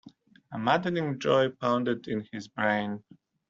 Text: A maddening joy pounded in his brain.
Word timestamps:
A 0.51 0.57
maddening 0.57 1.19
joy 1.19 1.49
pounded 1.49 2.07
in 2.07 2.27
his 2.31 2.47
brain. 2.47 3.03